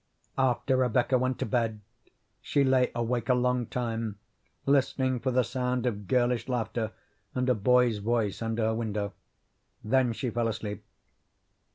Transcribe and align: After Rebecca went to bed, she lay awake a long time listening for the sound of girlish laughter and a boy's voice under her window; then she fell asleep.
After 0.39 0.77
Rebecca 0.77 1.19
went 1.19 1.37
to 1.37 1.45
bed, 1.45 1.79
she 2.41 2.63
lay 2.63 2.91
awake 2.95 3.29
a 3.29 3.35
long 3.35 3.67
time 3.67 4.17
listening 4.65 5.19
for 5.19 5.29
the 5.29 5.43
sound 5.43 5.85
of 5.85 6.07
girlish 6.07 6.49
laughter 6.49 6.91
and 7.35 7.47
a 7.47 7.53
boy's 7.53 7.99
voice 7.99 8.41
under 8.41 8.63
her 8.65 8.73
window; 8.73 9.13
then 9.83 10.11
she 10.11 10.31
fell 10.31 10.47
asleep. 10.47 10.83